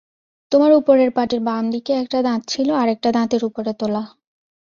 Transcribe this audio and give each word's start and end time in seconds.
তোমার 0.51 0.71
ওপরের 0.73 1.09
পাটির 1.11 1.41
বাম 1.41 1.63
দিকে 1.71 1.91
একটা 1.93 2.19
দাঁত 2.23 2.41
ছিল 2.47 2.67
আরেকটা 2.73 3.09
দাঁতের 3.17 3.41
ওপরে 3.45 3.71
তোলা। 3.79 4.03